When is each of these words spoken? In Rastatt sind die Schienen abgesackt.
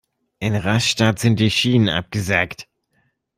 In 0.39 0.55
Rastatt 0.55 1.19
sind 1.19 1.39
die 1.39 1.51
Schienen 1.51 1.87
abgesackt. 1.87 2.67